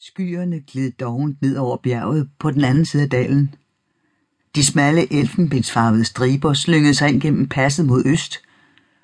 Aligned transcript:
Skyerne 0.00 0.60
gled 0.60 0.92
dovent 0.92 1.42
ned 1.42 1.56
over 1.56 1.76
bjerget 1.76 2.28
på 2.38 2.50
den 2.50 2.64
anden 2.64 2.86
side 2.86 3.02
af 3.02 3.10
dalen. 3.10 3.54
De 4.54 4.64
smalle 4.64 5.12
elfenbensfarvede 5.12 6.04
striber 6.04 6.54
slyngede 6.54 6.94
sig 6.94 7.08
ind 7.08 7.20
gennem 7.20 7.48
passet 7.48 7.86
mod 7.86 8.02
øst, 8.06 8.38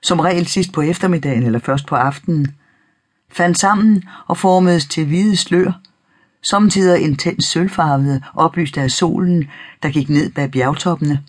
som 0.02 0.20
regel 0.20 0.46
sidst 0.46 0.72
på 0.72 0.80
eftermiddagen 0.80 1.42
eller 1.42 1.58
først 1.58 1.86
på 1.86 1.94
aftenen, 1.94 2.54
fandt 3.30 3.58
sammen 3.58 4.04
og 4.26 4.36
formedes 4.36 4.86
til 4.86 5.06
hvide 5.06 5.36
slør, 5.36 5.80
samtidig 6.42 7.02
intens 7.02 7.44
sølvfarvede, 7.44 8.22
oplyst 8.34 8.78
af 8.78 8.90
solen, 8.90 9.50
der 9.82 9.90
gik 9.90 10.08
ned 10.08 10.30
bag 10.32 10.50
bjergtoppene. 10.50 11.24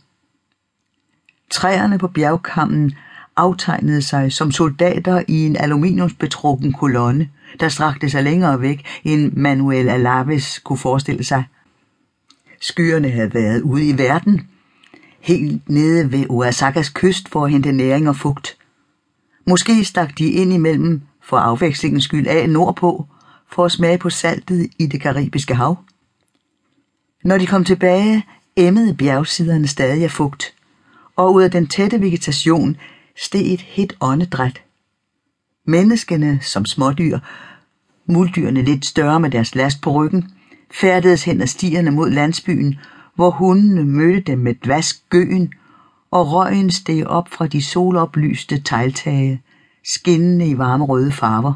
Træerne 1.52 1.98
på 1.98 2.08
bjergkammen 2.08 2.96
aftegnede 3.36 4.02
sig 4.02 4.34
som 4.34 4.52
soldater 4.52 5.24
i 5.28 5.46
en 5.46 5.58
aluminiumsbetrukken 5.58 6.74
kolonne, 6.74 7.30
der 7.60 7.70
strakte 7.70 8.10
sig 8.10 8.24
længere 8.24 8.62
væk, 8.62 8.86
end 9.04 9.32
Manuel 9.34 9.90
Alaves 9.90 10.60
kunne 10.60 10.78
forestille 10.78 11.24
sig. 11.24 11.44
Skyerne 12.62 13.10
havde 13.10 13.34
været 13.34 13.62
ude 13.62 13.90
i 13.90 13.98
verden, 13.98 14.48
helt 15.20 15.70
nede 15.70 16.12
ved 16.12 16.26
Oaxacas 16.30 16.90
kyst 16.90 17.30
for 17.30 17.46
at 17.46 17.52
hente 17.52 17.72
næring 17.72 18.10
og 18.10 18.16
fugt. 18.16 18.58
Måske 19.48 19.86
stak 19.86 20.18
de 20.18 20.26
ind 20.26 20.54
imellem 20.54 21.02
for 21.24 21.38
afvekslingens 21.38 22.04
skyld 22.04 22.28
af 22.28 22.50
nordpå, 22.50 23.06
for 23.52 23.66
at 23.66 23.72
smage 23.72 23.98
på 23.98 24.10
saltet 24.10 24.70
i 24.80 24.86
det 24.86 25.02
karibiske 25.02 25.56
hav. 25.56 25.78
Når 27.24 27.38
de 27.38 27.48
kom 27.48 27.64
tilbage, 27.64 28.26
emmede 28.56 28.94
bjergsiderne 28.94 29.68
stadig 29.68 30.04
af 30.04 30.12
fugt, 30.12 30.54
og 31.16 31.34
ud 31.34 31.44
af 31.44 31.52
den 31.52 31.68
tætte 31.68 32.02
vegetation 32.02 32.78
steg 33.18 33.54
et 33.54 33.62
hit 33.62 33.94
åndedræt. 34.02 34.62
Menneskene 35.68 36.40
som 36.42 36.66
smådyr, 36.66 37.20
muldyrene 38.06 38.62
lidt 38.62 38.86
større 38.86 39.20
med 39.20 39.32
deres 39.32 39.56
last 39.56 39.82
på 39.82 39.92
ryggen, 39.92 40.32
færdedes 40.72 41.24
hen 41.24 41.42
ad 41.42 41.48
stierne 41.48 41.92
mod 41.92 42.10
landsbyen, 42.10 42.80
hvor 43.16 43.30
hundene 43.30 43.84
mødte 43.84 44.22
dem 44.22 44.40
med 44.40 44.56
dvask 44.56 45.10
gøen, 45.10 45.54
og 46.12 46.32
røgen 46.32 46.72
steg 46.72 47.08
op 47.08 47.30
fra 47.30 47.48
de 47.48 47.64
soloplyste 47.64 48.62
tegltage, 48.62 49.42
skinnende 49.84 50.48
i 50.48 50.58
varme 50.58 50.86
røde 50.86 51.12
farver. 51.12 51.54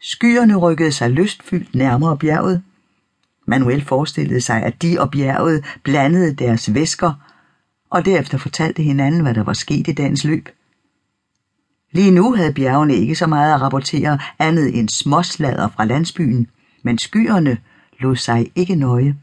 Skyerne 0.00 0.56
rykkede 0.56 0.92
sig 0.92 1.10
lystfyldt 1.10 1.74
nærmere 1.74 2.18
bjerget. 2.18 2.62
Manuel 3.46 3.84
forestillede 3.84 4.40
sig, 4.40 4.62
at 4.62 4.82
de 4.82 5.00
og 5.00 5.10
bjerget 5.10 5.64
blandede 5.82 6.34
deres 6.34 6.74
væsker, 6.74 7.12
og 7.90 8.04
derefter 8.04 8.38
fortalte 8.38 8.82
hinanden, 8.82 9.20
hvad 9.20 9.34
der 9.34 9.42
var 9.42 9.52
sket 9.52 9.88
i 9.88 9.92
dagens 9.92 10.24
løb. 10.24 10.48
Lige 11.92 12.10
nu 12.10 12.34
havde 12.34 12.52
bjergene 12.52 12.94
ikke 12.94 13.14
så 13.14 13.26
meget 13.26 13.54
at 13.54 13.60
rapportere 13.60 14.18
andet 14.38 14.78
end 14.78 14.88
småslader 14.88 15.68
fra 15.68 15.84
landsbyen, 15.84 16.46
men 16.82 16.98
skyerne 16.98 17.58
lod 18.00 18.16
sig 18.16 18.52
ikke 18.54 18.74
nøje. 18.74 19.16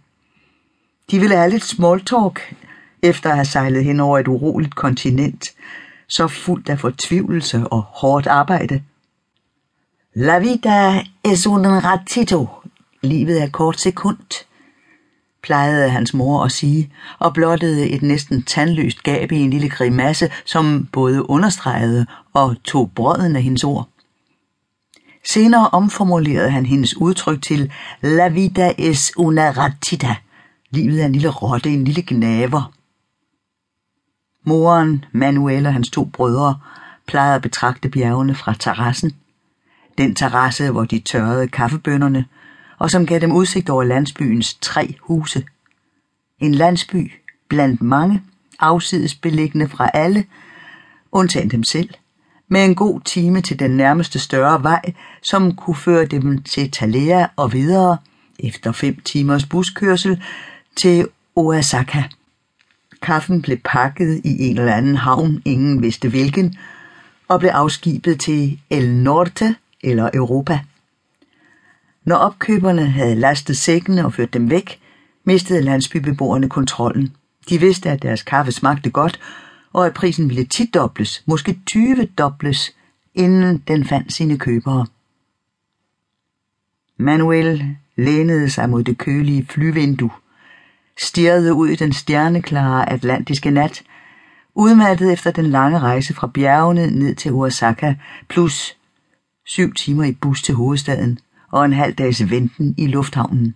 De 1.12 1.20
ville 1.20 1.36
have 1.36 1.50
lidt 1.50 1.64
smalltalk 1.64 2.56
efter 3.02 3.30
at 3.30 3.36
have 3.36 3.46
sejlet 3.46 3.84
hen 3.84 4.00
over 4.00 4.20
et 4.20 4.28
uroligt 4.28 4.76
kontinent, 4.76 5.46
så 6.08 6.28
fuldt 6.28 6.70
af 6.70 6.80
fortvivlelse 6.80 7.68
og 7.68 7.82
hårdt 7.82 8.28
arbejde. 8.28 8.84
La 10.16 10.40
vida 10.40 11.04
es 11.24 11.48
un 11.48 11.66
ratito. 11.66 12.48
Livet 13.02 13.44
er 13.44 13.50
kort 13.50 13.80
sekund, 13.80 14.46
plejede 15.44 15.90
hans 15.90 16.14
mor 16.14 16.44
at 16.44 16.52
sige, 16.52 16.92
og 17.20 17.34
blottede 17.34 17.90
et 17.90 18.02
næsten 18.02 18.44
tandløst 18.44 19.04
gab 19.04 19.32
i 19.32 19.36
en 19.36 19.50
lille 19.50 19.70
grimasse, 19.70 20.30
som 20.46 20.88
både 20.92 21.30
understregede 21.30 22.06
og 22.34 22.56
tog 22.64 22.92
brøden 22.96 23.36
af 23.36 23.44
hendes 23.44 23.64
ord. 23.64 23.90
Senere 25.26 25.70
omformulerede 25.70 26.50
han 26.50 26.66
hendes 26.66 26.98
udtryk 26.98 27.42
til 27.42 27.72
La 28.02 28.28
vida 28.28 28.74
es 28.78 29.12
una 29.18 29.52
ratita. 29.52 30.16
Livet 30.72 31.02
er 31.02 31.06
en 31.06 31.12
lille 31.12 31.30
rotte, 31.30 31.70
en 31.70 31.84
lille 31.84 32.04
gnaver. 32.08 32.74
Moren, 34.46 35.06
Manuel 35.12 35.66
og 35.66 35.74
hans 35.74 35.90
to 35.90 36.04
brødre 36.04 36.60
plejede 37.08 37.36
at 37.36 37.42
betragte 37.42 37.90
bjergene 37.90 38.36
fra 38.36 38.54
terrassen. 38.60 39.12
Den 39.98 40.16
terrasse, 40.16 40.72
hvor 40.72 40.86
de 40.86 41.00
tørrede 41.00 41.48
kaffebønderne, 41.48 42.26
og 42.84 42.92
som 42.92 43.06
gav 43.06 43.20
dem 43.20 43.32
udsigt 43.32 43.70
over 43.70 43.84
landsbyens 43.84 44.54
tre 44.54 44.96
huse. 45.02 45.46
En 46.40 46.56
landsby 46.56 47.12
blandt 47.50 47.82
mange, 47.82 48.24
afsides 48.60 49.16
beliggende 49.16 49.70
fra 49.70 49.90
alle, 49.94 50.26
undtagen 51.12 51.50
dem 51.50 51.64
selv, 51.64 51.90
med 52.48 52.66
en 52.66 52.76
god 52.76 53.02
time 53.02 53.42
til 53.42 53.60
den 53.60 53.72
nærmeste 53.72 54.20
større 54.20 54.64
vej, 54.64 54.94
som 55.22 55.56
kunne 55.56 55.76
føre 55.76 56.06
dem 56.06 56.42
til 56.42 56.72
Talea 56.72 57.26
og 57.36 57.54
videre, 57.54 57.98
efter 58.40 58.72
fem 58.72 59.00
timers 59.06 59.46
buskørsel, 59.46 60.24
til 60.76 61.08
Oaxaca. 61.36 62.04
Kaffen 63.02 63.42
blev 63.42 63.58
pakket 63.64 64.22
i 64.24 64.50
en 64.50 64.58
eller 64.58 64.74
anden 64.74 64.96
havn, 64.96 65.42
ingen 65.46 65.82
vidste 65.82 66.10
hvilken, 66.10 66.56
og 67.28 67.40
blev 67.40 67.52
afskibet 67.54 68.20
til 68.20 68.60
El 68.70 68.90
Norte 68.90 69.56
eller 69.84 70.10
Europa. 70.14 70.60
Når 72.06 72.16
opkøberne 72.16 72.86
havde 72.86 73.16
lastet 73.16 73.58
sækkene 73.58 74.06
og 74.06 74.14
ført 74.14 74.34
dem 74.34 74.50
væk, 74.50 74.80
mistede 75.24 75.62
landsbybeboerne 75.62 76.50
kontrollen. 76.50 77.16
De 77.50 77.60
vidste, 77.60 77.90
at 77.90 78.02
deres 78.02 78.24
kaffe 78.24 78.52
smagte 78.52 78.90
godt, 78.90 79.20
og 79.74 79.86
at 79.86 79.94
prisen 79.94 80.30
ville 80.30 80.46
tidobles, 80.46 81.24
måske 81.26 81.60
20 81.66 82.06
dobles, 82.06 82.76
inden 83.16 83.58
den 83.68 83.86
fandt 83.86 84.14
sine 84.14 84.38
købere. 84.38 84.88
Manuel 86.98 87.76
lænede 87.96 88.50
sig 88.50 88.70
mod 88.70 88.84
det 88.84 88.98
kølige 88.98 89.46
flyvindue 89.50 90.12
stirrede 90.98 91.54
ud 91.54 91.68
i 91.70 91.76
den 91.76 91.94
stjerneklare 91.94 92.90
atlantiske 92.90 93.52
nat, 93.52 93.84
udmattet 94.56 95.14
efter 95.14 95.32
den 95.32 95.46
lange 95.46 95.80
rejse 95.80 96.14
fra 96.14 96.28
bjergene 96.28 96.88
ned 96.88 97.16
til 97.16 97.32
Oaxaca, 97.32 97.96
plus 98.30 98.78
syv 99.46 99.74
timer 99.74 100.04
i 100.04 100.12
bus 100.12 100.44
til 100.44 100.56
hovedstaden 100.56 101.20
og 101.54 101.66
en 101.66 101.74
halv 101.74 101.94
dags 101.94 102.30
venten 102.30 102.76
i 102.78 102.88
lufthavnen. 102.88 103.56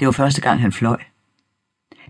Det 0.00 0.06
var 0.06 0.12
første 0.12 0.40
gang, 0.40 0.60
han 0.60 0.72
fløj. 0.72 1.02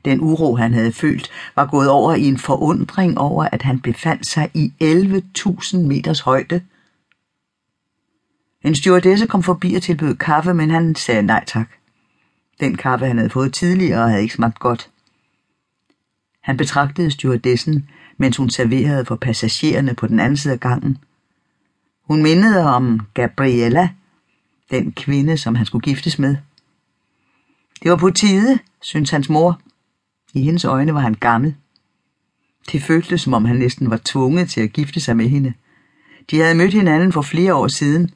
Den 0.05 0.21
uro, 0.21 0.57
han 0.57 0.75
havde 0.75 0.93
følt, 0.93 1.31
var 1.57 1.67
gået 1.67 1.91
over 1.91 2.15
i 2.15 2.25
en 2.25 2.39
forundring 2.39 3.19
over, 3.19 3.49
at 3.53 3.63
han 3.63 3.81
befandt 3.81 4.27
sig 4.27 4.51
i 4.55 4.73
11.000 4.83 5.77
meters 5.77 6.21
højde. 6.21 6.63
En 8.63 8.75
stewardesse 8.75 9.27
kom 9.27 9.43
forbi 9.43 9.75
og 9.75 9.83
tilbød 9.83 10.15
kaffe, 10.15 10.55
men 10.55 10.71
han 10.71 10.95
sagde 10.95 11.23
nej 11.23 11.45
tak. 11.47 11.69
Den 12.61 12.77
kaffe, 12.77 13.07
han 13.07 13.19
havde 13.19 13.31
fået 13.31 13.53
tidligere, 13.53 14.09
havde 14.09 14.23
ikke 14.23 14.35
smagt 14.35 14.59
godt. 14.59 14.91
Han 16.41 16.57
betragtede 16.57 17.11
stewardessen, 17.11 17.89
mens 18.17 18.37
hun 18.37 18.51
serverede 18.51 19.05
for 19.05 19.17
passagererne 19.17 19.95
på 19.95 20.07
den 20.07 20.21
anden 20.21 20.37
side 20.37 20.55
af 20.55 20.61
gangen. 20.61 20.99
Hun 22.03 22.23
mindede 22.23 22.67
om 22.67 23.01
Gabriella, 23.15 23.89
den 24.71 24.93
kvinde, 24.93 25.39
som 25.39 25.55
han 25.55 25.67
skulle 25.67 25.83
giftes 25.83 26.19
med. 26.19 26.37
Det 27.83 27.91
var 27.91 27.97
på 27.97 28.11
tide, 28.11 28.59
syntes 28.83 29.11
hans 29.11 29.29
mor. 29.29 29.61
I 30.35 30.43
hendes 30.43 30.65
øjne 30.65 30.95
var 30.95 31.01
han 31.01 31.15
gammel. 31.15 31.55
Det 32.73 32.83
føltes, 32.83 33.21
som 33.21 33.35
om 33.35 33.45
han 33.45 33.57
næsten 33.57 33.91
var 33.91 34.01
tvunget 34.05 34.51
til 34.51 34.61
at 34.61 34.73
gifte 34.73 35.01
sig 35.01 35.17
med 35.17 35.29
hende. 35.29 35.53
De 36.31 36.41
havde 36.41 36.55
mødt 36.55 36.75
hinanden 36.75 37.13
for 37.13 37.23
flere 37.23 37.55
år 37.55 37.69
siden, 37.69 38.11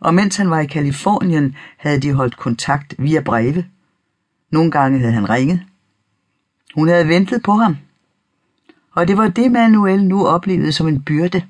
og 0.00 0.14
mens 0.14 0.36
han 0.36 0.50
var 0.50 0.60
i 0.60 0.66
Kalifornien, 0.66 1.56
havde 1.76 2.00
de 2.00 2.12
holdt 2.12 2.36
kontakt 2.36 2.94
via 2.98 3.20
breve. 3.20 3.64
Nogle 4.50 4.70
gange 4.70 4.98
havde 4.98 5.12
han 5.12 5.30
ringet. 5.30 5.60
Hun 6.74 6.88
havde 6.88 7.08
ventet 7.08 7.42
på 7.42 7.52
ham. 7.52 7.76
Og 8.92 9.08
det 9.08 9.16
var 9.16 9.28
det, 9.28 9.52
Manuel 9.52 10.04
nu 10.04 10.26
oplevede 10.26 10.72
som 10.72 10.88
en 10.88 11.02
byrde. 11.02 11.42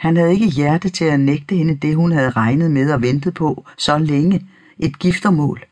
Han 0.00 0.16
havde 0.16 0.32
ikke 0.32 0.46
hjerte 0.46 0.88
til 0.88 1.04
at 1.04 1.20
nægte 1.20 1.56
hende 1.56 1.76
det, 1.76 1.96
hun 1.96 2.12
havde 2.12 2.30
regnet 2.30 2.70
med 2.70 2.92
og 2.92 3.02
ventet 3.02 3.34
på 3.34 3.66
så 3.78 3.98
længe. 3.98 4.46
Et 4.78 4.98
giftermål. 4.98 5.64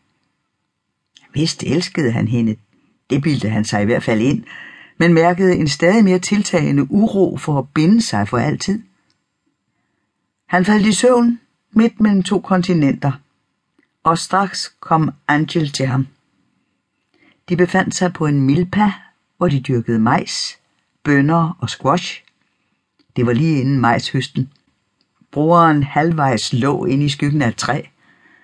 Vist 1.35 1.62
elskede 1.62 2.12
han 2.12 2.29
hende. 2.29 2.56
Det 3.11 3.23
bildte 3.23 3.49
han 3.49 3.64
sig 3.64 3.82
i 3.82 3.85
hvert 3.85 4.03
fald 4.03 4.20
ind, 4.20 4.44
men 4.99 5.14
mærkede 5.14 5.56
en 5.56 5.69
stadig 5.69 6.05
mere 6.05 6.19
tiltagende 6.19 6.91
uro 6.91 7.37
for 7.37 7.58
at 7.58 7.69
binde 7.75 8.03
sig 8.03 8.29
for 8.29 8.38
altid. 8.38 8.82
Han 10.47 10.64
faldt 10.64 10.87
i 10.87 10.93
søvn 10.93 11.41
midt 11.73 12.00
mellem 12.00 12.23
to 12.23 12.41
kontinenter, 12.41 13.12
og 14.03 14.19
straks 14.19 14.75
kom 14.81 15.11
Angel 15.29 15.73
til 15.73 15.87
ham. 15.87 16.06
De 17.49 17.56
befandt 17.56 17.94
sig 17.94 18.12
på 18.12 18.26
en 18.26 18.41
milpa, 18.41 18.93
hvor 19.37 19.49
de 19.49 19.61
dyrkede 19.61 19.99
majs, 19.99 20.58
bønner 21.05 21.56
og 21.61 21.70
squash. 21.70 22.28
Det 23.19 23.26
var 23.26 23.32
lige 23.32 23.61
inden 23.61 23.81
majshøsten. 23.81 24.53
Broren 25.32 25.82
halvvejs 25.82 26.53
lå 26.53 26.85
inde 26.85 27.05
i 27.05 27.09
skyggen 27.09 27.43
af 27.43 27.49
et 27.49 27.56
træ. 27.56 27.82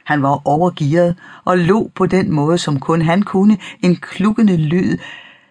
Han 0.04 0.22
var 0.22 0.48
overgearet 0.48 1.16
og 1.44 1.58
lå 1.58 1.90
på 1.94 2.06
den 2.06 2.32
måde, 2.32 2.58
som 2.58 2.80
kun 2.80 3.02
han 3.02 3.22
kunne, 3.22 3.58
en 3.82 3.96
klukkende 3.96 4.56
lyd, 4.56 4.98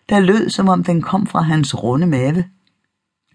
der 0.10 0.20
lød, 0.20 0.50
som 0.50 0.70
om 0.70 0.84
den 0.84 1.02
kom 1.02 1.28
fra 1.28 1.42
hans 1.42 1.84
runde 1.84 2.08
mave. 2.08 2.46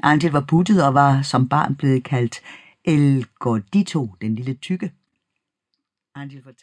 Angel 0.02 0.32
var 0.32 0.44
buttet 0.48 0.84
og 0.84 0.94
var 0.94 1.22
som 1.22 1.48
barn 1.48 1.74
blevet 1.74 2.04
kaldt 2.04 2.40
El 2.84 3.26
Gordito, 3.38 4.14
den 4.20 4.34
lille 4.34 4.54
tykke. 4.54 4.92
Angel 6.14 6.42
fortalte 6.42 6.56